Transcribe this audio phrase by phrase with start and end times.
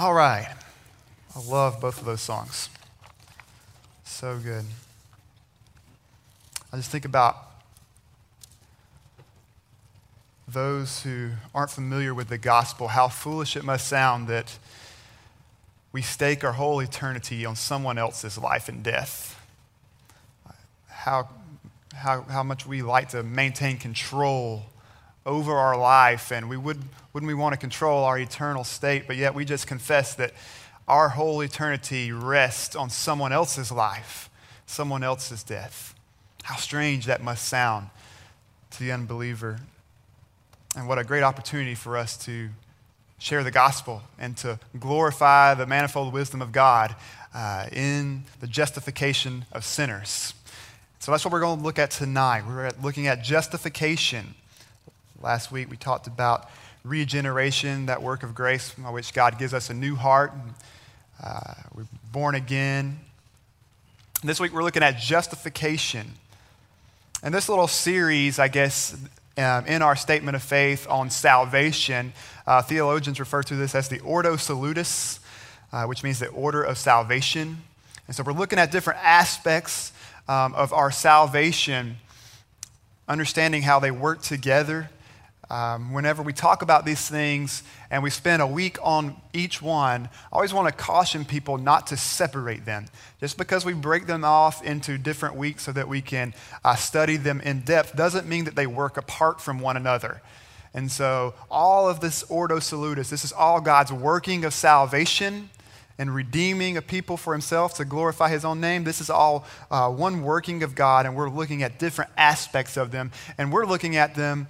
[0.00, 0.46] All right.
[1.34, 2.68] I love both of those songs.
[4.04, 4.64] So good.
[6.72, 7.36] I just think about
[10.46, 14.56] those who aren't familiar with the gospel, how foolish it must sound that
[15.90, 19.44] we stake our whole eternity on someone else's life and death.
[20.86, 21.28] How,
[21.92, 24.66] how, how much we like to maintain control
[25.26, 26.84] over our life, and we would,
[27.18, 30.32] wouldn't we want to control our eternal state, but yet we just confess that
[30.86, 34.30] our whole eternity rests on someone else's life,
[34.66, 35.96] someone else's death.
[36.44, 37.88] How strange that must sound
[38.70, 39.58] to the unbeliever.
[40.76, 42.50] And what a great opportunity for us to
[43.18, 46.94] share the gospel and to glorify the manifold wisdom of God
[47.34, 50.34] uh, in the justification of sinners.
[51.00, 52.44] So that's what we're going to look at tonight.
[52.46, 54.36] We're looking at justification.
[55.20, 56.48] Last week we talked about
[56.88, 60.32] regeneration, that work of grace by which God gives us a new heart.
[61.22, 62.98] Uh, we're born again.
[64.24, 66.12] This week we're looking at justification.
[67.22, 68.96] And this little series, I guess,
[69.36, 72.12] um, in our statement of faith on salvation,
[72.46, 75.20] uh, theologians refer to this as the Ordo Salutis,
[75.72, 77.58] uh, which means the order of salvation.
[78.06, 79.92] And so we're looking at different aspects
[80.26, 81.98] um, of our salvation,
[83.06, 84.90] understanding how they work together.
[85.50, 90.10] Um, whenever we talk about these things and we spend a week on each one,
[90.30, 92.86] I always want to caution people not to separate them.
[93.18, 97.16] Just because we break them off into different weeks so that we can uh, study
[97.16, 100.20] them in depth doesn't mean that they work apart from one another.
[100.74, 105.48] And so, all of this Ordo Salutis, this is all God's working of salvation
[105.98, 108.84] and redeeming a people for himself to glorify his own name.
[108.84, 112.90] This is all uh, one working of God, and we're looking at different aspects of
[112.90, 114.46] them, and we're looking at them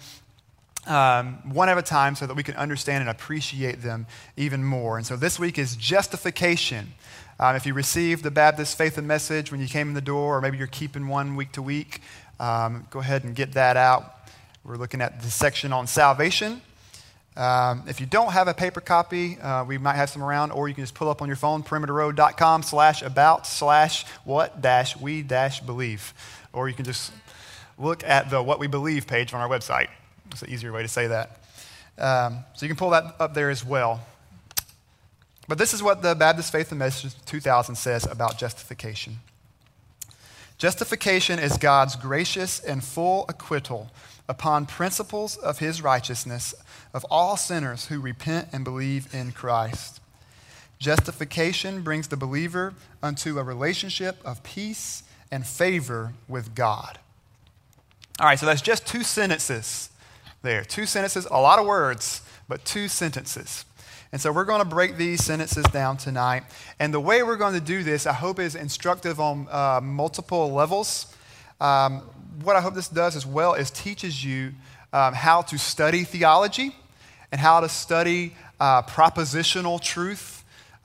[0.89, 4.97] um, one at a time so that we can understand and appreciate them even more.
[4.97, 6.95] And so this week is justification.
[7.39, 10.39] Um, if you received the Baptist faith and message when you came in the door,
[10.39, 12.01] or maybe you're keeping one week to week,
[12.41, 14.15] um, go ahead and get that out.
[14.65, 16.63] We're looking at the section on salvation.
[17.37, 20.69] Um, if you don't have a paper copy, uh, we might have some around, or
[20.69, 25.23] you can just pull up on your phone, perimeterroad.com slash about slash what dash we
[25.23, 26.13] dash believe.
[26.53, 27.13] Or you can just
[27.79, 29.87] look at the what we believe page on our website.
[30.31, 31.41] It's an easier way to say that.
[31.99, 34.01] Um, so you can pull that up there as well.
[35.49, 39.17] But this is what the Baptist Faith and Message 2000 says about justification.
[40.59, 43.91] Justification is God's gracious and full acquittal
[44.29, 46.55] upon principles of his righteousness
[46.93, 50.01] of all sinners who repent and believe in Christ.
[50.79, 56.99] Justification brings the believer unto a relationship of peace and favor with God.
[58.21, 59.91] All right, so that's just two sentences
[60.43, 60.65] there.
[60.65, 63.65] Two sentences, a lot of words, but two sentences.
[64.11, 66.45] And so we're going to break these sentences down tonight.
[66.79, 70.51] And the way we're going to do this, I hope, is instructive on uh, multiple
[70.53, 71.15] levels.
[71.61, 72.01] Um,
[72.43, 74.55] what I hope this does as well is teaches you
[74.93, 76.75] um, how to study theology
[77.31, 80.38] and how to study uh, propositional truth.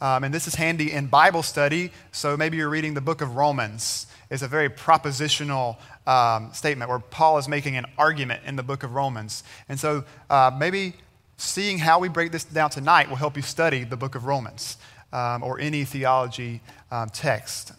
[0.04, 1.90] Um, and this is handy in Bible study.
[2.12, 4.06] So maybe you're reading the book of Romans.
[4.30, 8.84] It's a very propositional um, statement where Paul is making an argument in the book
[8.84, 9.46] of Romans.
[9.70, 10.96] And so uh, maybe
[11.38, 14.76] seeing how we break this down tonight will help you study the book of Romans
[15.14, 16.60] um, or any theology
[16.92, 17.72] um, text.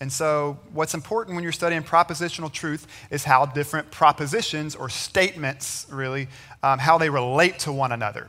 [0.00, 5.86] And so, what's important when you're studying propositional truth is how different propositions or statements,
[5.90, 6.28] really,
[6.62, 8.28] um, how they relate to one another.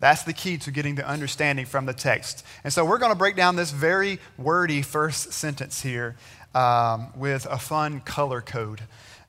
[0.00, 2.44] That's the key to getting the understanding from the text.
[2.64, 6.16] And so, we're going to break down this very wordy first sentence here
[6.54, 8.80] um, with a fun color code.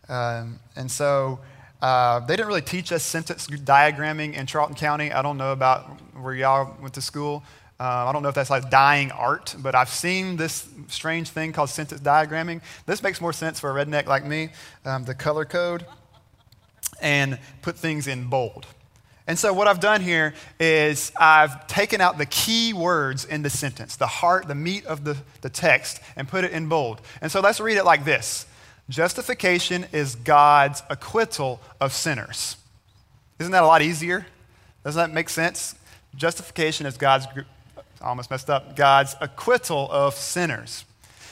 [0.10, 1.40] Um, and so,
[1.82, 5.12] uh, they didn't really teach us sentence diagramming in Charlton County.
[5.12, 7.44] I don't know about where y'all went to school.
[7.80, 11.52] Uh, I don't know if that's like dying art, but I've seen this strange thing
[11.52, 12.62] called sentence diagramming.
[12.86, 14.50] This makes more sense for a redneck like me,
[14.86, 15.88] um, the color code,
[17.02, 18.68] and put things in bold.
[19.32, 23.50] And so, what I've done here is I've taken out the key words in the
[23.50, 27.00] sentence, the heart, the meat of the, the text, and put it in bold.
[27.22, 28.46] And so, let's read it like this
[28.90, 32.58] Justification is God's acquittal of sinners.
[33.40, 34.28] Isn't that a lot easier?
[34.84, 35.76] Doesn't that make sense?
[36.14, 37.26] Justification is God's
[38.02, 40.84] almost messed up, God's acquittal of sinners.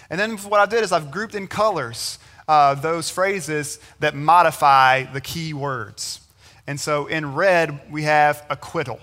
[0.09, 2.17] And then what I did is I've grouped in colors
[2.47, 6.21] uh, those phrases that modify the key words.
[6.69, 8.99] And so in red, we have acquittal.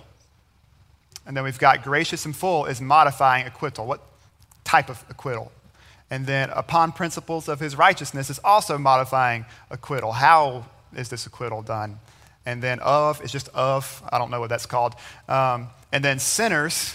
[1.27, 3.89] And then we've got gracious and full is modifying acquittal.
[3.89, 4.03] What
[4.63, 5.51] type of acquittal?
[6.09, 10.13] And then upon principles of his righteousness is also modifying acquittal.
[10.13, 11.99] How is this acquittal done?
[12.47, 14.95] And then of is just of, I don't know what that's called.
[15.29, 16.95] Um, and then sinners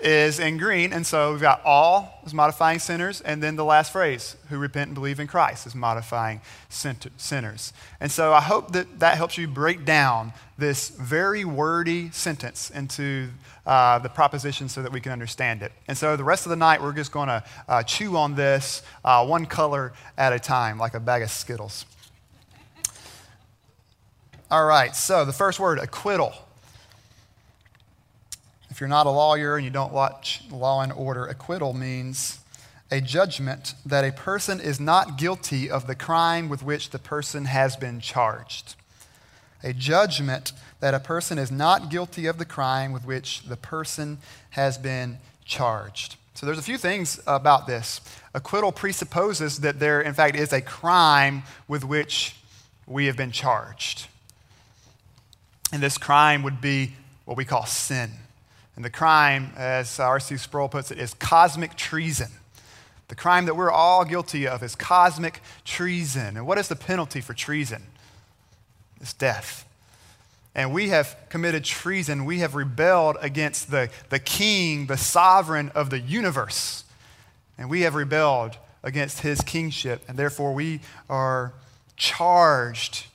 [0.00, 0.92] is in green.
[0.92, 3.20] And so we've got all is modifying sinners.
[3.20, 7.72] And then the last phrase, who repent and believe in Christ, is modifying sinners.
[8.00, 13.28] And so I hope that that helps you break down this very wordy sentence into
[13.66, 15.72] uh, the proposition so that we can understand it.
[15.88, 18.82] And so the rest of the night, we're just going to uh, chew on this
[19.04, 21.84] uh, one color at a time, like a bag of Skittles.
[24.48, 26.32] All right, so the first word, acquittal.
[28.76, 32.40] If you're not a lawyer and you don't watch Law and Order, acquittal means
[32.90, 37.46] a judgment that a person is not guilty of the crime with which the person
[37.46, 38.74] has been charged.
[39.62, 44.18] A judgment that a person is not guilty of the crime with which the person
[44.50, 46.16] has been charged.
[46.34, 48.02] So there's a few things about this.
[48.34, 52.36] Acquittal presupposes that there, in fact, is a crime with which
[52.86, 54.06] we have been charged.
[55.72, 56.92] And this crime would be
[57.24, 58.10] what we call sin.
[58.76, 60.36] And the crime, as R.C.
[60.36, 62.28] Sproul puts it, is cosmic treason.
[63.08, 66.36] The crime that we're all guilty of is cosmic treason.
[66.36, 67.82] And what is the penalty for treason?
[69.00, 69.64] It's death.
[70.54, 72.24] And we have committed treason.
[72.24, 76.84] We have rebelled against the, the king, the sovereign of the universe.
[77.58, 80.02] And we have rebelled against his kingship.
[80.08, 81.52] And therefore, we are
[81.96, 83.06] charged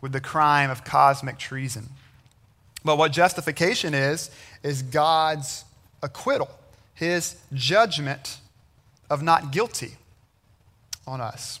[0.00, 1.90] with the crime of cosmic treason.
[2.86, 4.30] But what justification is,
[4.62, 5.64] is God's
[6.02, 6.48] acquittal,
[6.94, 8.38] his judgment
[9.10, 9.96] of not guilty
[11.06, 11.58] on us.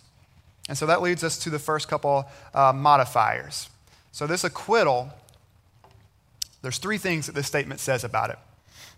[0.68, 3.68] And so that leads us to the first couple uh, modifiers.
[4.12, 5.10] So, this acquittal,
[6.62, 8.38] there's three things that this statement says about it.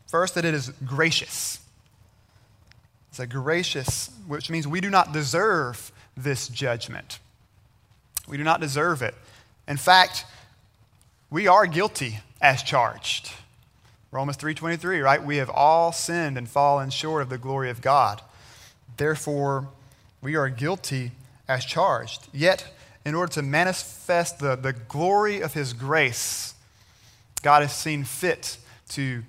[0.06, 1.58] First, that it is gracious.
[3.10, 7.19] It's a gracious, which means we do not deserve this judgment.
[8.28, 9.14] We do not deserve it.
[9.66, 10.24] In fact,
[11.30, 13.32] we are guilty as charged.
[14.10, 15.22] Romans 3:23, right?
[15.22, 18.22] We have all sinned and fallen short of the glory of God.
[18.96, 19.69] Therefore,
[20.22, 21.12] we are guilty
[21.46, 22.28] as charged.
[22.32, 26.54] Yet, in order to manifest the, the glory of his grace,
[27.42, 28.58] God has seen fit
[28.90, 29.22] to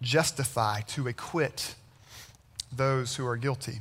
[0.00, 1.74] justify, to acquit
[2.72, 3.80] those who are guilty.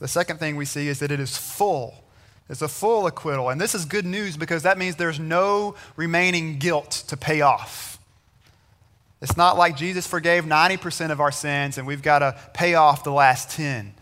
[0.00, 2.04] The second thing we see is that it is full
[2.50, 3.48] it's a full acquittal.
[3.48, 7.98] And this is good news because that means there's no remaining guilt to pay off.
[9.22, 13.04] It's not like Jesus forgave 90% of our sins and we've got to pay off
[13.04, 13.94] the last 10.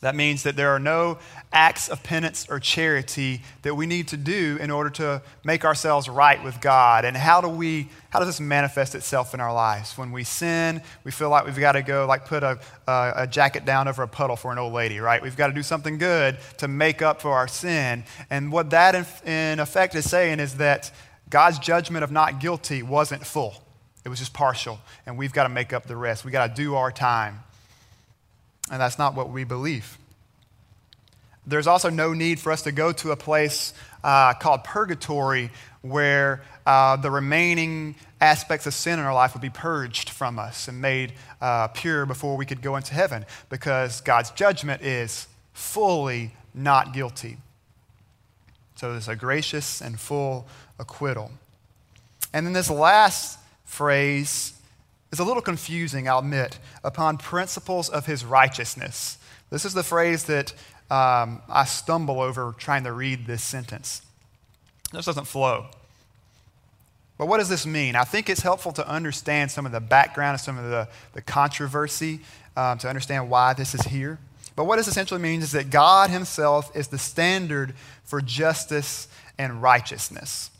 [0.00, 1.18] That means that there are no
[1.52, 6.08] acts of penance or charity that we need to do in order to make ourselves
[6.08, 7.04] right with God.
[7.04, 9.98] And how do we how does this manifest itself in our lives?
[9.98, 13.26] When we sin, we feel like we've got to go like put a, a, a
[13.26, 15.20] jacket down over a puddle for an old lady, right?
[15.20, 18.04] We've got to do something good to make up for our sin.
[18.30, 20.92] And what that in, in effect is saying is that
[21.28, 23.64] God's judgment of not guilty wasn't full.
[24.04, 26.24] It was just partial, and we've got to make up the rest.
[26.24, 27.40] We've got to do our time.
[28.70, 29.98] And that's not what we believe.
[31.46, 33.72] There's also no need for us to go to a place
[34.04, 35.50] uh, called purgatory
[35.80, 40.68] where uh, the remaining aspects of sin in our life would be purged from us
[40.68, 46.32] and made uh, pure before we could go into heaven because God's judgment is fully
[46.52, 47.38] not guilty.
[48.74, 50.46] So there's a gracious and full
[50.78, 51.30] acquittal.
[52.34, 54.52] And then this last phrase
[55.10, 59.18] is a little confusing, I'll admit, upon principles of his righteousness.
[59.50, 60.52] This is the phrase that
[60.90, 64.02] um, I stumble over trying to read this sentence.
[64.92, 65.66] This doesn't flow.
[67.16, 67.96] But what does this mean?
[67.96, 71.22] I think it's helpful to understand some of the background and some of the, the
[71.22, 72.20] controversy
[72.56, 74.18] um, to understand why this is here.
[74.54, 77.74] But what this essentially means is that God Himself is the standard
[78.04, 80.50] for justice and righteousness.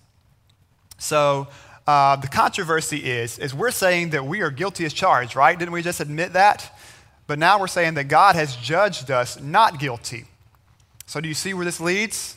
[0.99, 1.49] So
[1.89, 5.59] uh, the controversy is, is we're saying that we are guilty as charged, right?
[5.59, 6.79] Didn't we just admit that?
[7.27, 10.27] But now we're saying that God has judged us not guilty.
[11.07, 12.37] So do you see where this leads?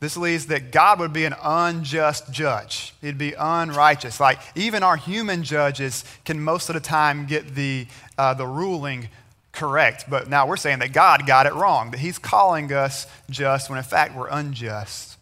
[0.00, 2.92] This leads that God would be an unjust judge.
[3.00, 4.18] He'd be unrighteous.
[4.18, 7.86] Like even our human judges can most of the time get the,
[8.18, 9.10] uh, the ruling
[9.52, 10.10] correct.
[10.10, 13.78] But now we're saying that God got it wrong, that He's calling us just when
[13.78, 15.15] in fact we're unjust.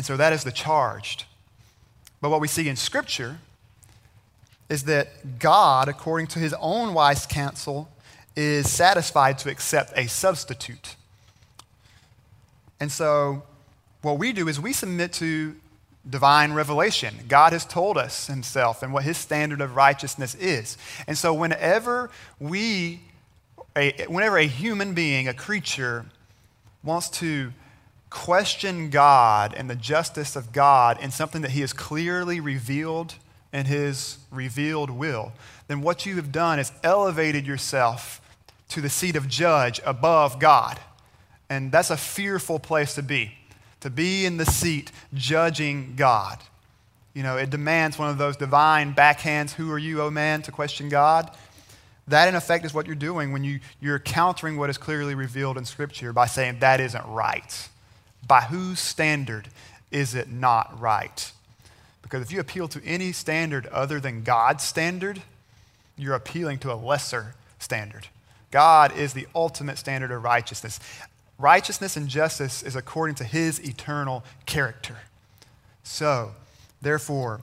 [0.00, 1.24] And so that is the charged.
[2.22, 3.36] But what we see in Scripture
[4.70, 7.86] is that God, according to his own wise counsel,
[8.34, 10.96] is satisfied to accept a substitute.
[12.80, 13.42] And so,
[14.00, 15.54] what we do is we submit to
[16.08, 17.16] divine revelation.
[17.28, 20.78] God has told us himself and what his standard of righteousness is.
[21.06, 23.00] And so, whenever we,
[23.76, 26.06] a, whenever a human being, a creature,
[26.82, 27.52] wants to
[28.10, 33.14] question God and the justice of God in something that he has clearly revealed
[33.52, 35.32] in his revealed will,
[35.68, 38.20] then what you have done is elevated yourself
[38.68, 40.78] to the seat of judge above God.
[41.48, 43.32] And that's a fearful place to be,
[43.80, 46.38] to be in the seat judging God.
[47.14, 50.52] You know, it demands one of those divine backhands, who are you, oh man, to
[50.52, 51.30] question God.
[52.06, 55.58] That, in effect, is what you're doing when you, you're countering what is clearly revealed
[55.58, 57.68] in Scripture by saying that isn't right.
[58.30, 59.48] By whose standard
[59.90, 61.32] is it not right?
[62.00, 65.20] Because if you appeal to any standard other than God's standard,
[65.98, 68.06] you're appealing to a lesser standard.
[68.52, 70.78] God is the ultimate standard of righteousness.
[71.40, 74.98] Righteousness and justice is according to his eternal character.
[75.82, 76.30] So,
[76.80, 77.40] therefore,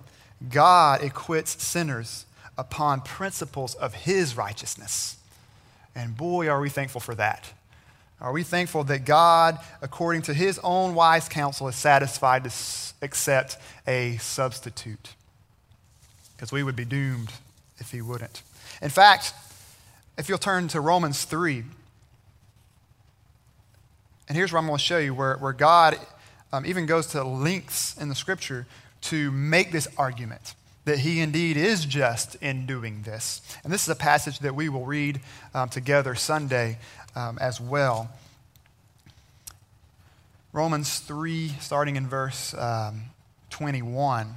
[0.50, 2.26] God acquits sinners
[2.58, 5.18] upon principles of his righteousness.
[5.94, 7.52] And boy, are we thankful for that.
[8.20, 12.52] Are we thankful that God, according to his own wise counsel, is satisfied to
[13.02, 15.14] accept a substitute?
[16.36, 17.32] Because we would be doomed
[17.78, 18.42] if he wouldn't.
[18.82, 19.34] In fact,
[20.18, 21.64] if you'll turn to Romans 3,
[24.28, 25.98] and here's where I'm going to show you where, where God
[26.52, 28.66] um, even goes to lengths in the scripture
[29.02, 30.56] to make this argument
[30.86, 33.42] that he indeed is just in doing this.
[33.64, 35.20] And this is a passage that we will read
[35.54, 36.78] um, together Sunday
[37.18, 38.10] um, as well.
[40.54, 43.02] Romans 3, starting in verse um,
[43.50, 44.36] 21.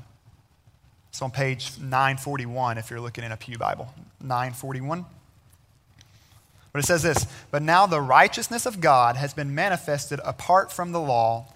[1.10, 3.92] It's on page 941 if you're looking in a Pew Bible.
[4.20, 5.04] 941.
[6.72, 10.92] But it says this But now the righteousness of God has been manifested apart from
[10.92, 11.46] the law,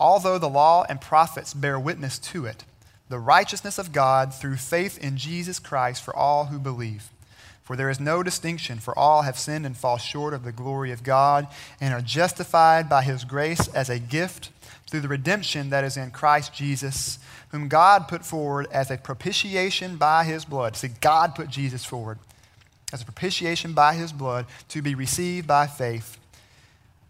[0.00, 2.64] although the law and prophets bear witness to it.
[3.08, 7.10] The righteousness of God through faith in Jesus Christ for all who believe.
[7.64, 10.92] For there is no distinction, for all have sinned and fall short of the glory
[10.92, 11.48] of God,
[11.80, 14.50] and are justified by his grace as a gift
[14.88, 17.18] through the redemption that is in Christ Jesus,
[17.48, 20.76] whom God put forward as a propitiation by his blood.
[20.76, 22.18] See, God put Jesus forward
[22.92, 26.18] as a propitiation by his blood to be received by faith.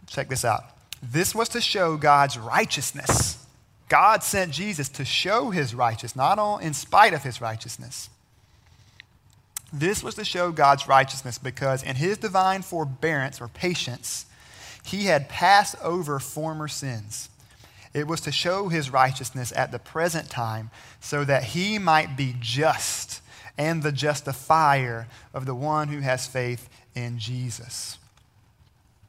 [0.07, 0.65] Check this out.
[1.03, 3.45] This was to show God's righteousness.
[3.89, 8.09] God sent Jesus to show his righteousness, not in spite of his righteousness.
[9.77, 14.25] This was to show God's righteousness because in his divine forbearance or patience,
[14.85, 17.29] he had passed over former sins.
[17.93, 22.37] It was to show his righteousness at the present time so that he might be
[22.39, 23.21] just
[23.59, 27.99] and the justifier of the one who has faith in Jesus.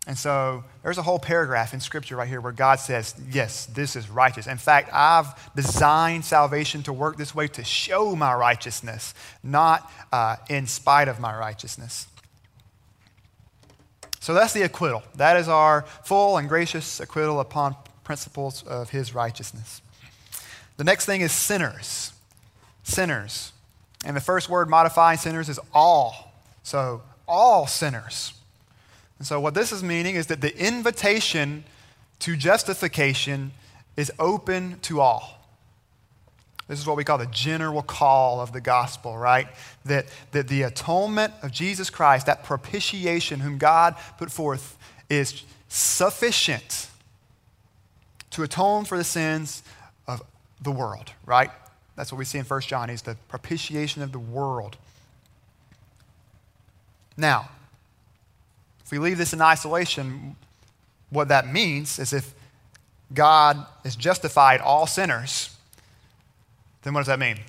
[0.07, 3.95] And so there's a whole paragraph in Scripture right here where God says, Yes, this
[3.95, 4.45] is righteous.
[4.45, 10.35] In fact, I've designed salvation to work this way to show my righteousness, not uh,
[10.47, 12.07] in spite of my righteousness.
[14.19, 15.03] So that's the acquittal.
[15.15, 19.81] That is our full and gracious acquittal upon principles of his righteousness.
[20.77, 22.11] The next thing is sinners.
[22.83, 23.53] Sinners.
[24.05, 26.31] And the first word modifying sinners is all.
[26.63, 28.33] So, all sinners.
[29.17, 31.63] And so, what this is meaning is that the invitation
[32.19, 33.51] to justification
[33.95, 35.35] is open to all.
[36.67, 39.47] This is what we call the general call of the gospel, right?
[39.85, 46.89] That, that the atonement of Jesus Christ, that propitiation whom God put forth, is sufficient
[48.31, 49.61] to atone for the sins
[50.07, 50.23] of
[50.59, 51.51] the world, right?
[51.95, 52.89] That's what we see in 1 John.
[52.89, 54.75] He's the propitiation of the world.
[57.15, 57.49] Now,
[58.85, 60.35] if we leave this in isolation,
[61.09, 62.33] what that means is if
[63.13, 65.55] God has justified all sinners,
[66.83, 67.39] then what does that mean?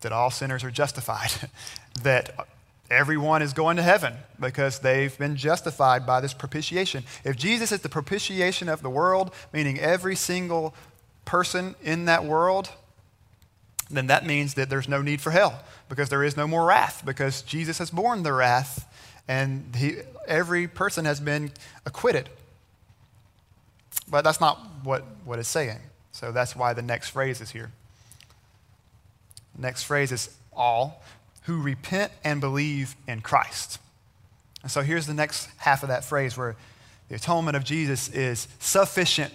[0.00, 1.30] That all sinners are justified.
[2.02, 2.48] that
[2.90, 7.04] everyone is going to heaven because they've been justified by this propitiation.
[7.22, 10.74] If Jesus is the propitiation of the world, meaning every single
[11.24, 12.70] person in that world
[13.90, 17.02] then that means that there's no need for hell because there is no more wrath
[17.04, 18.84] because Jesus has borne the wrath
[19.28, 21.52] and he, every person has been
[21.86, 22.28] acquitted.
[24.10, 25.78] But that's not what, what it's saying.
[26.12, 27.70] So that's why the next phrase is here.
[29.56, 31.02] Next phrase is all
[31.42, 33.78] who repent and believe in Christ.
[34.62, 36.56] And so here's the next half of that phrase where
[37.08, 39.32] the atonement of Jesus is sufficient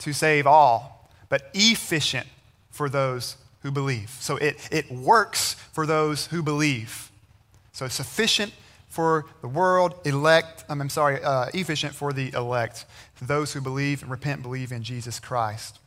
[0.00, 2.26] to save all, but efficient
[2.70, 4.10] for those who believe.
[4.20, 7.10] So it, it works for those who believe.
[7.72, 8.52] So sufficient
[8.98, 12.84] for the world, elect, I'm sorry, uh, efficient for the elect,
[13.22, 15.78] those who believe and repent believe in Jesus Christ.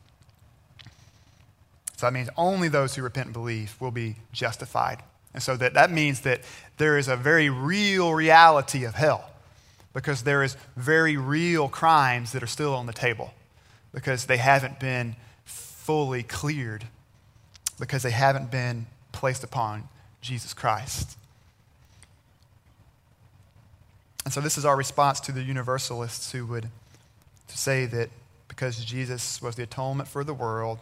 [1.98, 5.03] So that means only those who repent and believe will be justified.
[5.34, 6.39] And so that, that means that
[6.77, 9.30] there is a very real reality of hell
[9.94, 13.34] because there is very real crimes that are still on the table
[13.94, 16.86] because they haven't been fully cleared
[17.77, 19.89] because they haven't been placed upon
[20.22, 21.18] Jesus Christ.
[24.23, 26.69] And so this is our response to the universalists who would
[27.47, 28.09] say that
[28.47, 30.79] because Jesus was the atonement for the world,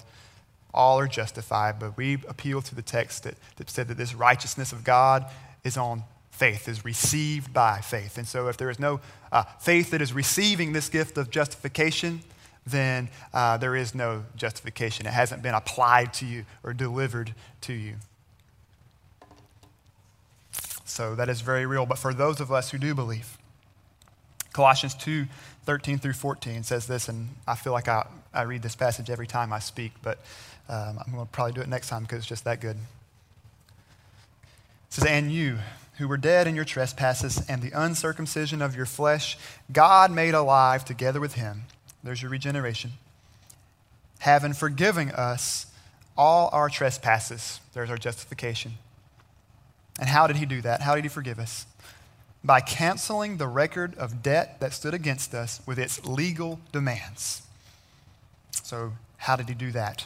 [0.74, 1.79] all are justified.
[1.79, 5.25] But we appeal to the text that, that said that this righteousness of God
[5.63, 8.17] is on faith, is received by faith.
[8.17, 12.22] And so if there is no uh, faith that is receiving this gift of justification,
[12.65, 15.05] then uh, there is no justification.
[15.05, 17.96] It hasn't been applied to you or delivered to you.
[20.89, 21.86] So that is very real.
[21.86, 23.38] But for those of us who do believe,
[24.53, 25.27] Colossians 2
[25.65, 29.27] 13 through 14 says this, and I feel like I, I read this passage every
[29.27, 30.17] time I speak, but
[30.67, 32.75] um, I'm going to probably do it next time because it's just that good.
[32.75, 32.81] It
[34.89, 35.60] says, And you,
[35.98, 39.38] who were dead in your trespasses and the uncircumcision of your flesh,
[39.72, 41.65] God made alive together with him.
[42.03, 42.93] There's your regeneration.
[44.19, 45.67] Having forgiven us
[46.17, 47.60] all our trespasses.
[47.74, 48.74] There's our justification.
[50.00, 50.82] And how did he do that?
[50.82, 51.65] How did he forgive us?
[52.44, 57.41] by canceling the record of debt that stood against us with its legal demands.
[58.51, 60.06] So, how did he do that?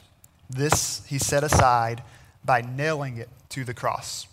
[0.50, 2.02] This he set aside
[2.44, 4.28] by nailing it to the cross.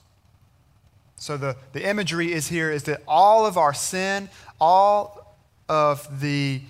[1.17, 5.37] So, the, the imagery is here is that all of our sin, all
[5.69, 6.63] of the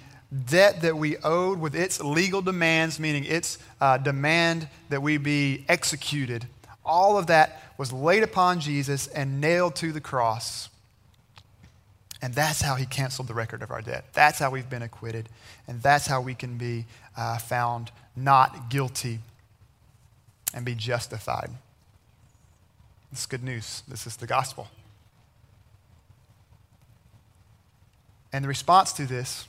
[0.47, 5.64] debt that we owed with its legal demands, meaning its uh, demand that we be
[5.68, 6.47] executed,
[6.84, 10.68] all of that was laid upon Jesus and nailed to the cross.
[12.22, 14.04] And that's how he canceled the record of our debt.
[14.12, 15.28] That's how we've been acquitted.
[15.66, 19.20] And that's how we can be uh, found not guilty
[20.52, 21.50] and be justified.
[23.12, 23.82] It's good news.
[23.88, 24.68] This is the gospel.
[28.32, 29.49] And the response to this,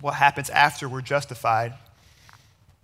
[0.00, 1.74] what happens after we're justified,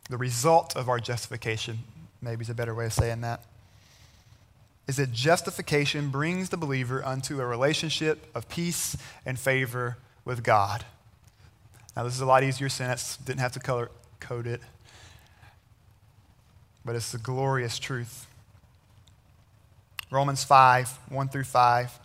[0.08, 1.78] the result of our justification,
[2.20, 3.42] maybe is a better way of saying that
[4.88, 10.84] is that justification brings the believer unto a relationship of peace and favor with God.
[11.95, 14.62] Now, this is a lot easier sentence, didn't have to color code it,
[16.84, 18.26] but it's the glorious truth.
[20.10, 21.99] Romans 5 1 through 5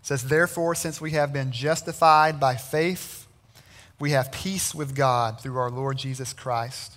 [0.00, 3.26] says, Therefore, since we have been justified by faith,
[4.00, 6.96] we have peace with God through our Lord Jesus Christ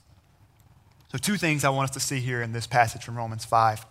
[1.11, 3.85] So, two things I want us to see here in this passage from Romans 5.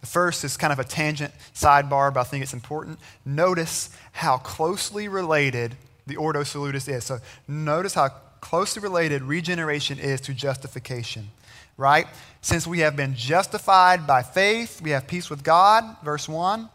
[0.00, 2.98] The first is kind of a tangent sidebar, but I think it's important.
[3.24, 7.04] Notice how closely related the Ordo Salutis is.
[7.04, 8.08] So, notice how
[8.40, 11.28] closely related regeneration is to justification,
[11.76, 12.08] right?
[12.40, 16.68] Since we have been justified by faith, we have peace with God, verse 1.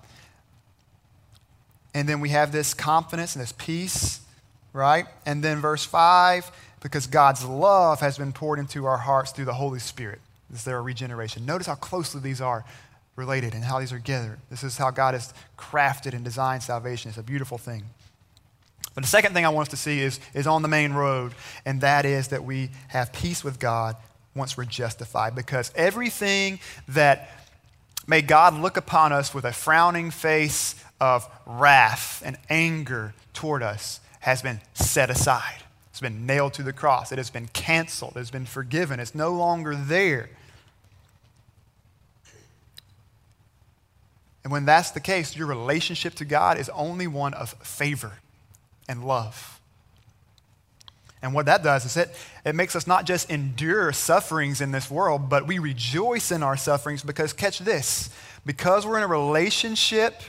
[1.93, 4.21] And then we have this confidence and this peace,
[4.71, 5.07] right?
[5.25, 6.49] And then verse 5
[6.82, 10.20] because God's love has been poured into our hearts through the Holy Spirit.
[10.50, 11.46] This is their regeneration.
[11.46, 12.65] Notice how closely these are
[13.15, 14.39] related and how these are gathered.
[14.50, 17.10] This is how God has crafted and designed salvation.
[17.10, 17.84] It's a beautiful thing.
[18.96, 21.34] But the second thing I want us to see is, is on the main road,
[21.65, 23.96] and that is that we have peace with God
[24.36, 25.36] once we're justified.
[25.36, 27.30] Because everything that
[28.08, 34.02] may God look upon us with a frowning face of wrath and anger toward us
[34.20, 35.61] has been set aside
[36.01, 37.11] been nailed to the cross.
[37.11, 38.13] It has been canceled.
[38.15, 38.99] It has been forgiven.
[38.99, 40.29] It's no longer there.
[44.43, 48.13] And when that's the case, your relationship to God is only one of favor
[48.89, 49.59] and love.
[51.21, 54.89] And what that does is it, it makes us not just endure sufferings in this
[54.89, 58.09] world, but we rejoice in our sufferings because, catch this,
[58.43, 60.19] because we're in a relationship,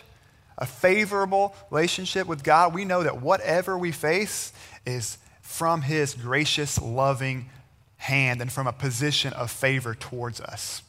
[0.58, 4.52] a favorable relationship with God, we know that whatever we face
[4.84, 5.16] is
[5.52, 7.50] from his gracious, loving
[7.98, 10.82] hand and from a position of favor towards us.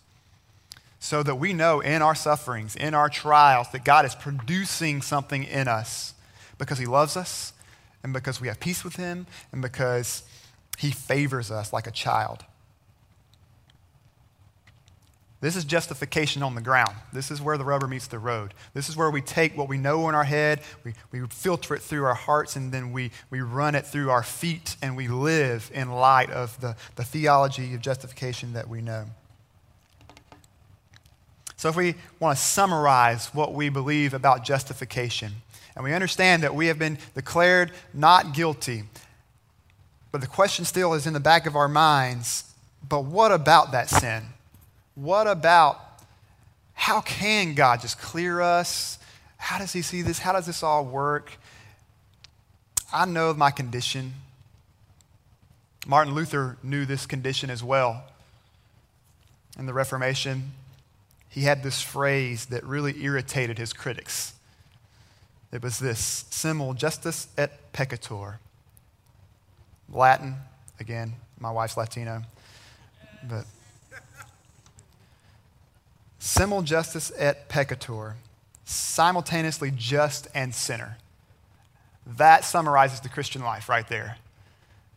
[1.00, 5.44] So that we know in our sufferings, in our trials, that God is producing something
[5.44, 6.14] in us
[6.58, 7.52] because he loves us
[8.04, 10.24] and because we have peace with him and because
[10.78, 12.46] he favors us like a child.
[15.44, 16.96] This is justification on the ground.
[17.12, 18.54] This is where the rubber meets the road.
[18.74, 21.82] This is where we take what we know in our head, we, we filter it
[21.82, 25.70] through our hearts, and then we, we run it through our feet, and we live
[25.74, 29.08] in light of the, the theology of justification that we know.
[31.58, 35.34] So, if we want to summarize what we believe about justification,
[35.76, 38.84] and we understand that we have been declared not guilty,
[40.14, 42.46] but the question still is in the back of our minds
[42.88, 44.24] but what about that sin?
[44.96, 45.80] What about
[46.74, 49.00] how can God just clear us?
[49.38, 50.20] How does He see this?
[50.20, 51.32] How does this all work?
[52.94, 54.14] I know of my condition.
[55.86, 58.04] Martin Luther knew this condition as well.
[59.58, 60.52] In the Reformation,
[61.30, 64.34] he had this phrase that really irritated his critics.
[65.52, 68.36] It was this simul justus et peccator.
[69.90, 70.36] Latin,
[70.80, 72.24] again, my wife's Latino,
[73.28, 73.46] but
[76.24, 78.14] simul justus et peccator,
[78.64, 80.98] simultaneously just and sinner.
[82.08, 84.16] That summarizes the Christian life right there.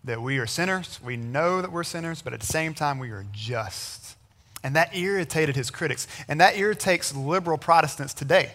[0.05, 3.11] That we are sinners, we know that we're sinners, but at the same time, we
[3.11, 4.17] are just.
[4.63, 6.07] And that irritated his critics.
[6.29, 8.53] And that irritates liberal Protestants today.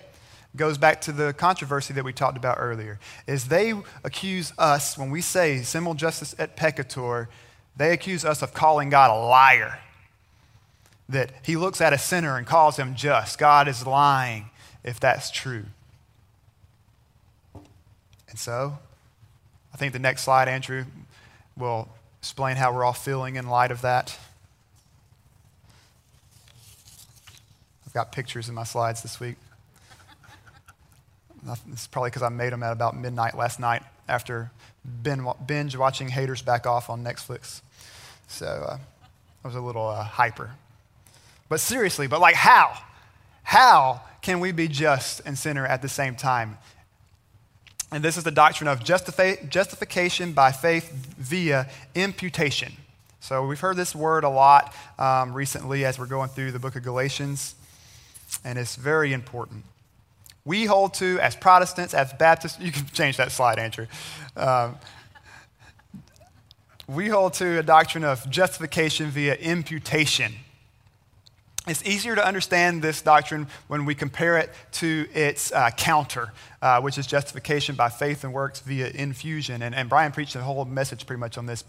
[0.56, 3.02] Goes back to the controversy that we talked about earlier.
[3.28, 3.74] Is they
[4.06, 7.28] accuse us, when we say simul justus et peccator,
[7.76, 9.80] they accuse us of calling God a liar.
[11.12, 13.38] That he looks at a sinner and calls him just.
[13.38, 14.50] God is lying
[14.84, 15.66] if that's true.
[18.30, 18.78] And so,
[19.74, 20.86] I think the next slide, Andrew,
[21.58, 24.18] will explain how we're all feeling in light of that.
[27.86, 29.36] I've got pictures in my slides this week.
[31.72, 34.52] It's probably because I made them at about midnight last night after
[35.04, 37.62] binge watching Haters Back Off on Netflix.
[38.28, 38.78] So uh,
[39.44, 40.52] I was a little uh, hyper.
[41.52, 42.78] But seriously, but like how?
[43.44, 46.58] How can we be just and sinner at the same time?
[47.92, 52.72] And this is the doctrine of justifi- justification by faith via imputation.
[53.20, 56.78] So we've heard this word a lot um, recently as we're going through the book
[56.78, 57.56] of Galatians,
[58.46, 59.66] and it's very important.
[60.46, 63.88] We hold to, as Protestants, as Baptists, you can change that slide, Andrew.
[64.38, 64.78] Um,
[66.88, 70.32] we hold to a doctrine of justification via imputation.
[71.68, 76.82] It's easier to understand this doctrine when we compare it to its uh, counter, uh,
[76.82, 79.62] which is justification by faith and works via infusion.
[79.62, 81.64] And, and Brian preached a whole message pretty much on this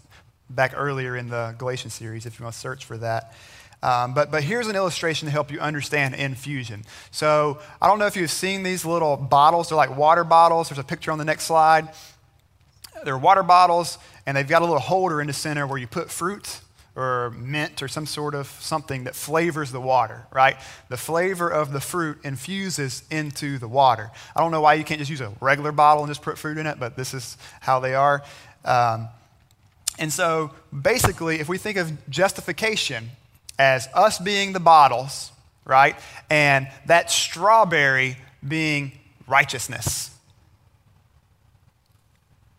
[0.49, 3.35] back earlier in the Galatians series, if you want to search for that.
[3.83, 6.85] Um, but, but here's an illustration to help you understand infusion.
[7.11, 9.69] So I don't know if you've seen these little bottles.
[9.69, 10.69] They're like water bottles.
[10.69, 11.89] There's a picture on the next slide.
[13.05, 16.09] They're water bottles, and they've got a little holder in the center where you put
[16.09, 16.61] fruit
[16.95, 20.57] or mint or some sort of something that flavors the water, right?
[20.89, 24.11] The flavor of the fruit infuses into the water.
[24.35, 26.57] I don't know why you can't just use a regular bottle and just put fruit
[26.57, 28.23] in it, but this is how they are.
[28.63, 29.07] Um,
[29.97, 30.51] and so
[30.81, 33.09] basically, if we think of justification
[33.57, 35.31] as us being the bottles,
[35.65, 35.95] right,
[36.29, 38.91] and that strawberry being
[39.27, 40.09] righteousness.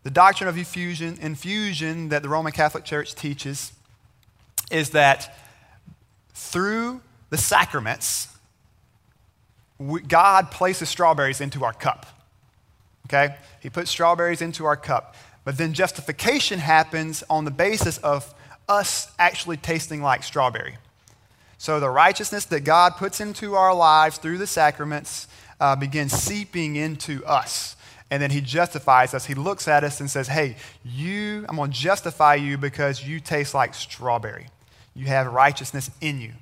[0.03, 3.73] The doctrine of infusion, infusion that the Roman Catholic Church teaches
[4.75, 5.39] is that
[6.35, 8.29] through the sacraments,
[9.79, 12.07] we, God places strawberries into our cup.
[13.07, 13.37] Okay?
[13.61, 15.15] He puts strawberries into our cup.
[15.45, 18.35] But then justification happens on the basis of
[18.69, 20.77] us actually tasting like strawberry.
[21.59, 25.29] So the righteousness that God puts into our lives through the sacraments
[25.61, 27.77] uh, begins seeping into us.
[28.11, 29.25] And then he justifies us.
[29.25, 33.21] He looks at us and says, Hey, you, I'm going to justify you because you
[33.21, 34.47] taste like strawberry
[34.95, 36.33] you have righteousness in you.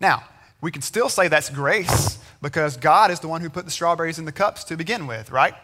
[0.00, 0.24] Now,
[0.60, 4.18] we can still say that's grace because God is the one who put the strawberries
[4.18, 5.54] in the cups to begin with, right?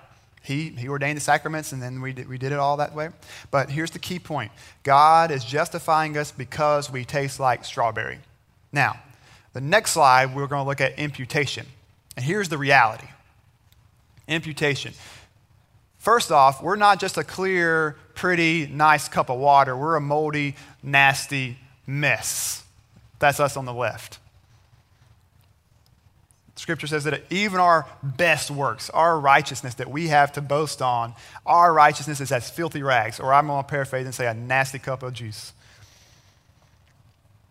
[0.42, 3.08] He, he ordained the sacraments and then we did, we did it all that way.
[3.50, 4.52] But here's the key point
[4.84, 8.18] God is justifying us because we taste like strawberry.
[8.72, 9.00] Now,
[9.52, 11.66] the next slide, we're going to look at imputation.
[12.16, 13.08] And here's the reality
[14.28, 14.92] imputation.
[15.98, 20.54] First off, we're not just a clear, pretty, nice cup of water, we're a moldy,
[20.82, 22.64] nasty mess.
[23.18, 24.18] That's us on the left.
[26.56, 31.14] Scripture says that even our best works, our righteousness that we have to boast on,
[31.44, 34.78] our righteousness is as filthy rags, or I'm going to paraphrase and say a nasty
[34.78, 35.52] cup of juice.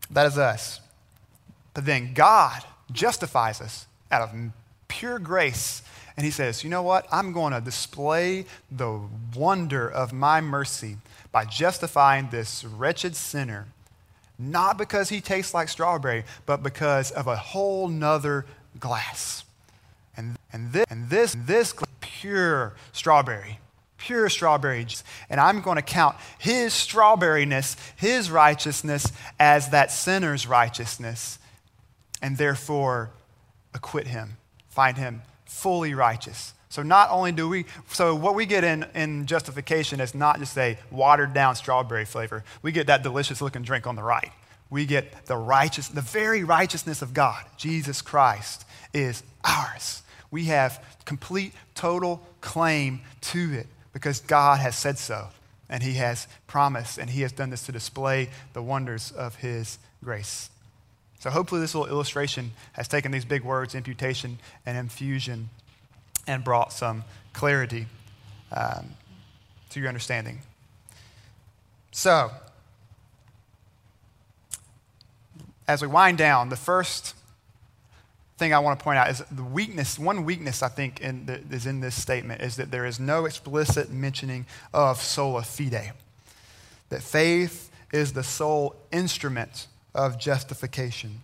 [0.09, 0.81] That is us.
[1.75, 4.31] But then God justifies us out of
[4.87, 5.83] pure grace.
[6.17, 7.05] And He says, you know what?
[7.11, 9.01] I'm going to display the
[9.35, 10.97] wonder of my mercy
[11.31, 13.67] by justifying this wretched sinner
[14.37, 18.45] not because he tastes like strawberry, but because of a whole nother
[18.79, 19.43] glass.
[20.17, 23.59] And, and, this, and this, this pure strawberry,
[23.97, 25.03] pure strawberry juice.
[25.29, 31.39] And I'm going to count his strawberryness, his righteousness, as that sinner's righteousness.
[32.21, 33.11] And therefore,
[33.73, 34.37] acquit him,
[34.69, 36.53] find him fully righteous.
[36.75, 40.57] So not only do we, so what we get in, in justification is not just
[40.57, 42.43] a watered down strawberry flavor.
[42.61, 44.29] We get that delicious looking drink on the right.
[44.69, 50.03] We get the righteous, the very righteousness of God, Jesus Christ, is ours.
[50.31, 55.29] We have complete, total claim to it because God has said so
[55.69, 59.77] and He has promised and He has done this to display the wonders of His
[60.03, 60.49] grace.
[61.19, 65.49] So hopefully, this little illustration has taken these big words, imputation and infusion,
[66.27, 67.87] and brought some clarity
[68.51, 68.91] um,
[69.69, 70.39] to your understanding.
[71.91, 72.31] So,
[75.67, 77.15] as we wind down, the first
[78.37, 81.41] thing I want to point out is the weakness, one weakness I think in the,
[81.49, 85.93] is in this statement is that there is no explicit mentioning of sola fide.
[86.89, 91.21] That faith is the sole instrument of justification.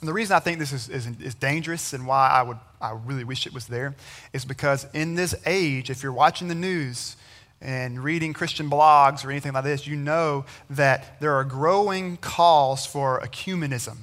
[0.00, 2.92] And the reason I think this is, is, is, dangerous and why I, would, I
[3.04, 3.94] really wish it was there
[4.32, 7.16] is because in this age, if you're watching the news
[7.60, 12.86] and reading Christian blogs or anything like this, you know that there are growing calls
[12.86, 13.98] for ecumenism,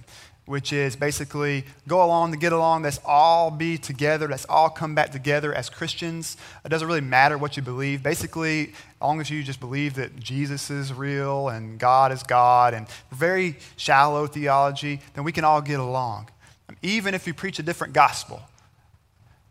[0.48, 2.84] which is basically go along to get along.
[2.84, 4.28] Let's all be together.
[4.28, 6.38] Let's all come back together as Christians.
[6.66, 8.02] It doesn't really matter what you believe.
[8.02, 12.74] Basically, as long as you just believe that Jesus is real and God is God
[12.74, 16.30] and very shallow theology, then we can all get along.
[16.82, 18.42] Even if you preach a different gospel.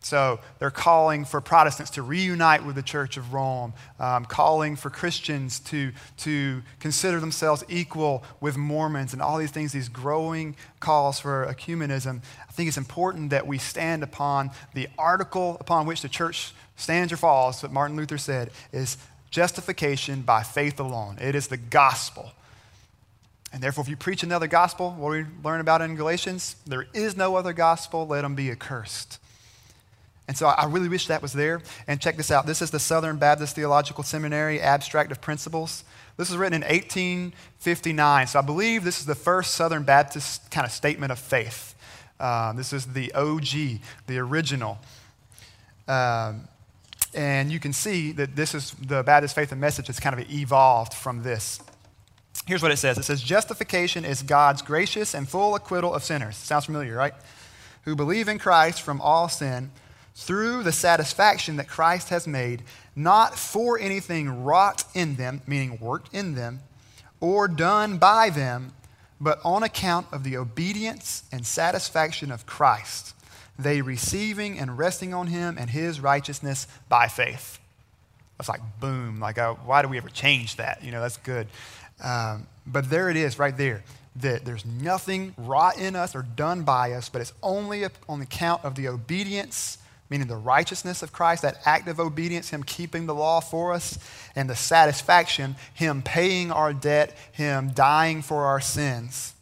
[0.07, 4.89] So they're calling for Protestants to reunite with the Church of Rome, um, calling for
[4.89, 11.19] Christians to, to consider themselves equal with Mormons, and all these things, these growing calls
[11.19, 12.21] for ecumenism.
[12.49, 17.13] I think it's important that we stand upon the article upon which the church stands
[17.13, 18.99] or falls, what Martin Luther said, is
[19.33, 21.19] justification by faith alone.
[21.21, 22.31] It is the gospel.
[23.53, 27.17] And therefore, if you preach another gospel, what we learn about in Galatians, there is
[27.17, 29.19] no other gospel, let them be accursed.
[30.29, 31.63] And so I really wish that was there.
[31.87, 32.47] And check this out.
[32.47, 35.85] This is the Southern Baptist Theological Seminary Abstract of Principles.
[36.17, 38.27] This was written in 1859.
[38.27, 41.75] So I believe this is the first Southern Baptist kind of statement of faith.
[42.19, 44.79] Uh, this is the OG, the original.
[45.87, 46.49] Um,
[47.15, 50.31] and you can see that this is the Baptist faith and message has kind of
[50.31, 51.61] evolved from this.
[52.47, 56.37] Here's what it says it says, Justification is God's gracious and full acquittal of sinners.
[56.37, 57.15] Sounds familiar, right?
[57.85, 59.71] Who believe in Christ from all sin
[60.17, 62.63] through the satisfaction that Christ has made,
[62.97, 66.61] not for anything wrought in them, meaning worked in them,
[67.21, 68.73] or done by them,
[69.21, 73.15] but on account of the obedience and satisfaction of Christ,
[73.59, 77.59] they receiving and resting on him and his righteousness by faith.
[78.39, 80.83] That's like boom, like uh, why do we ever change that?
[80.83, 81.47] You know, that's good.
[82.03, 83.85] Um, but there it is right there
[84.17, 88.65] that there's nothing wrought in us or done by us, but it's only on account
[88.65, 89.79] of the obedience
[90.11, 93.99] meaning the righteousness of Christ, that act of obedience, Him keeping the law for us,
[94.35, 99.35] and the satisfaction, Him paying our debt, Him dying for our sins.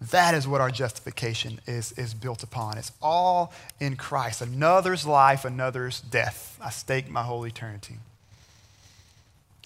[0.00, 2.78] That is what our justification is, is built upon.
[2.78, 4.40] It's all in Christ.
[4.40, 6.56] Another's life, another's death.
[6.62, 7.96] I stake my whole eternity.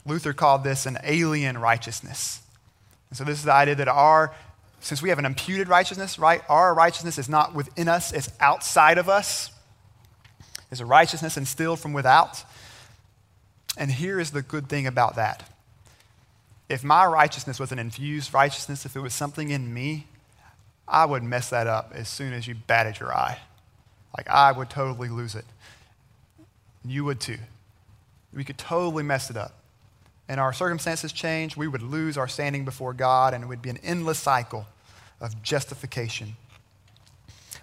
[0.07, 2.41] Luther called this an alien righteousness.
[3.11, 4.35] And so, this is the idea that our
[4.83, 6.42] since we have an imputed righteousness, right?
[6.49, 9.51] Our righteousness is not within us, it's outside of us.
[10.71, 12.45] It's a righteousness instilled from without.
[13.77, 15.49] And here is the good thing about that.
[16.68, 20.07] If my righteousness was an infused righteousness, if it was something in me,
[20.88, 23.38] I would mess that up as soon as you batted your eye.
[24.16, 25.45] Like, I would totally lose it.
[26.85, 27.38] You would too.
[28.33, 29.55] We could totally mess it up
[30.29, 33.71] and our circumstances change, we would lose our standing before God and it would be
[33.71, 34.66] an endless cycle
[35.23, 36.37] of justification.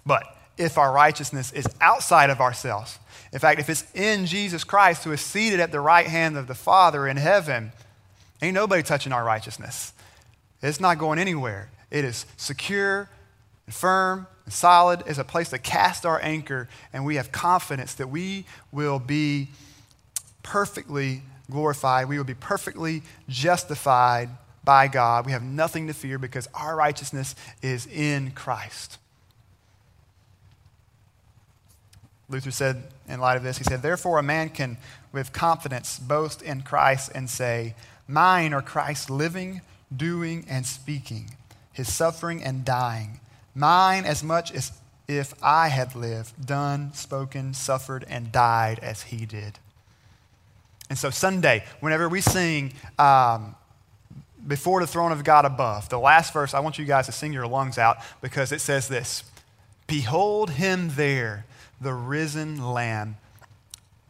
[0.04, 0.24] But
[0.56, 2.98] if our righteousness is outside of ourselves,
[3.32, 6.48] in fact, if it's in Jesus Christ who is seated at the right hand of
[6.48, 7.70] the Father in heaven,
[8.42, 9.92] ain't nobody touching our righteousness.
[10.62, 11.70] It's not going anywhere.
[11.90, 13.08] It is secure
[13.66, 15.04] and firm and solid.
[15.06, 19.48] It's a place to cast our anchor, and we have confidence that we will be
[20.42, 22.08] perfectly glorified.
[22.08, 24.30] We will be perfectly justified
[24.64, 25.26] by God.
[25.26, 28.98] We have nothing to fear because our righteousness is in Christ.
[32.28, 34.78] Luther said, in light of this, he said, Therefore, a man can
[35.12, 37.74] with confidence boast in Christ and say,
[38.06, 39.62] Mine are Christ's living,
[39.94, 41.30] doing, and speaking,
[41.72, 43.20] his suffering and dying.
[43.54, 44.72] Mine as much as
[45.08, 49.58] if I had lived, done, spoken, suffered, and died as he did.
[50.88, 53.56] And so, Sunday, whenever we sing, um,
[54.46, 55.88] before the throne of God above.
[55.88, 58.88] The last verse, I want you guys to sing your lungs out because it says
[58.88, 59.24] this
[59.86, 61.46] Behold him there,
[61.80, 63.16] the risen Lamb,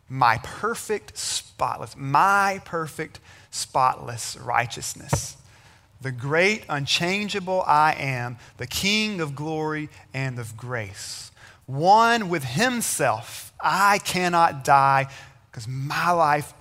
[0.08, 5.36] my perfect, spotless, my perfect, spotless righteousness.
[6.02, 11.30] The great, unchangeable I am, the King of glory and of grace.
[11.66, 15.10] One with himself, I cannot die
[15.50, 16.54] because my life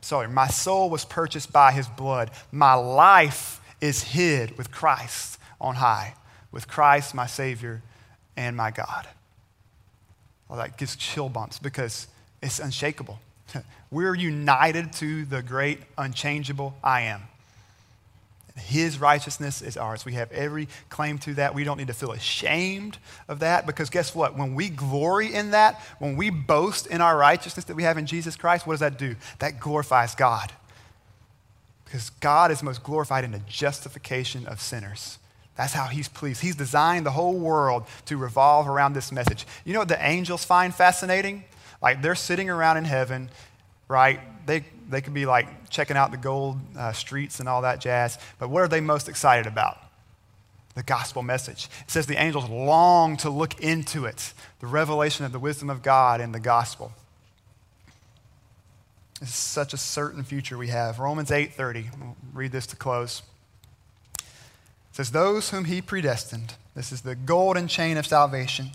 [0.00, 2.30] sorry, my soul was purchased by his blood.
[2.52, 6.14] My life is hid with Christ on high,
[6.52, 7.82] with Christ, my Savior,
[8.36, 9.06] and my God.
[10.48, 12.06] Well, that gives chill bumps because
[12.42, 13.18] it's unshakable.
[13.90, 17.22] We're united to the great, unchangeable I am.
[18.56, 20.04] His righteousness is ours.
[20.04, 21.54] We have every claim to that.
[21.54, 22.96] We don't need to feel ashamed
[23.28, 24.36] of that because guess what?
[24.36, 28.06] When we glory in that, when we boast in our righteousness that we have in
[28.06, 29.14] Jesus Christ, what does that do?
[29.40, 30.52] That glorifies God.
[31.84, 35.18] Because God is most glorified in the justification of sinners.
[35.56, 36.42] That's how he's pleased.
[36.42, 39.46] He's designed the whole world to revolve around this message.
[39.64, 41.44] You know what the angels find fascinating?
[41.82, 43.30] Like they're sitting around in heaven,
[43.88, 44.20] right?
[44.46, 48.18] They, they could be like checking out the gold uh, streets and all that jazz.
[48.38, 49.78] But what are they most excited about?
[50.74, 51.68] The gospel message.
[51.82, 55.82] It says the angels long to look into it, the revelation of the wisdom of
[55.82, 56.92] God in the gospel.
[59.22, 60.98] It's such a certain future we have.
[60.98, 61.86] Romans 8:30.
[61.98, 63.22] We'll read this to close.
[64.18, 64.24] It
[64.92, 68.72] says, Those whom he predestined, this is the golden chain of salvation.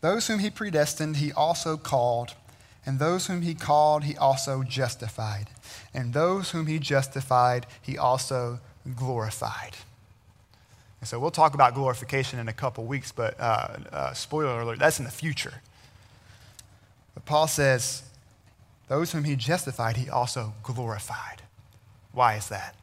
[0.00, 2.34] Those whom he predestined, he also called.
[2.88, 5.50] And those whom he called, he also justified.
[5.92, 8.60] And those whom he justified, he also
[8.96, 9.76] glorified.
[10.98, 14.78] And so we'll talk about glorification in a couple weeks, but uh, uh, spoiler alert,
[14.78, 15.60] that's in the future.
[17.12, 18.04] But Paul says,
[18.88, 21.42] those whom he justified, he also glorified.
[22.12, 22.74] Why is that?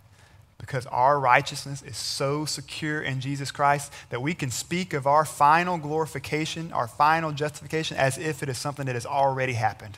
[0.58, 5.26] Because our righteousness is so secure in Jesus Christ that we can speak of our
[5.26, 9.98] final glorification, our final justification, as if it is something that has already happened.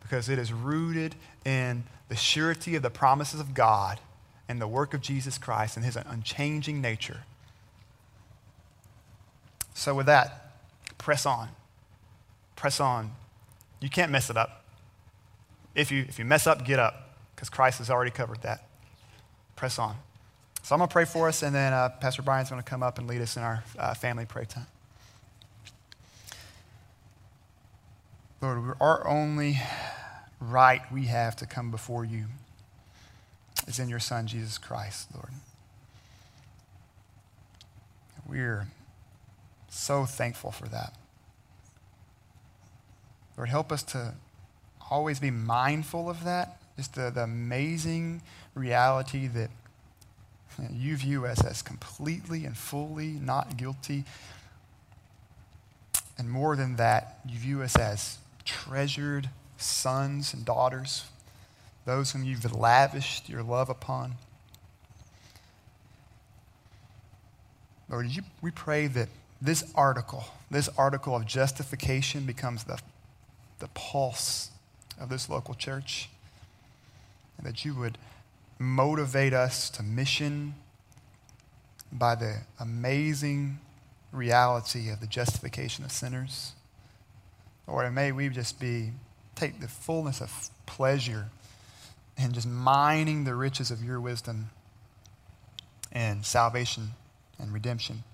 [0.00, 4.00] Because it is rooted in the surety of the promises of God
[4.48, 7.20] and the work of Jesus Christ and his unchanging nature.
[9.74, 10.52] So, with that,
[10.98, 11.48] press on.
[12.56, 13.12] Press on.
[13.80, 14.64] You can't mess it up.
[15.74, 18.66] If you, if you mess up, get up, because Christ has already covered that
[19.56, 19.96] press on.
[20.62, 22.82] So I'm going to pray for us, and then uh, Pastor Brian's going to come
[22.82, 24.66] up and lead us in our uh, family prayer time.
[28.40, 29.60] Lord, our only
[30.40, 32.26] right we have to come before you
[33.66, 35.30] is in your Son, Jesus Christ, Lord.
[38.28, 38.66] We're
[39.68, 40.94] so thankful for that.
[43.36, 44.14] Lord, help us to
[44.90, 48.22] always be mindful of that, just the, the amazing
[48.54, 49.50] reality that
[50.70, 54.04] you view us as completely and fully not guilty.
[56.18, 61.04] And more than that, you view us as treasured sons and daughters,
[61.84, 64.14] those whom you've lavished your love upon.
[67.88, 69.08] Lord, you, we pray that
[69.40, 72.78] this article, this article of justification, becomes the,
[73.58, 74.50] the pulse
[75.00, 76.08] of this local church.
[77.38, 77.98] And that you would
[78.58, 80.54] motivate us to mission
[81.90, 83.58] by the amazing
[84.12, 86.52] reality of the justification of sinners.
[87.66, 88.90] Or may we just be,
[89.34, 91.26] take the fullness of pleasure
[92.16, 94.50] in just mining the riches of your wisdom
[95.90, 96.90] and salvation
[97.38, 98.04] and redemption.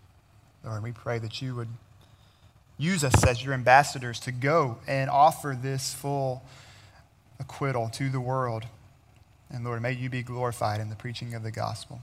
[0.64, 1.68] Lord, we pray that you would
[2.78, 6.42] use us as your ambassadors to go and offer this full
[7.40, 8.64] acquittal to the world
[9.51, 12.03] and Lord, may you be glorified in the preaching of the gospel.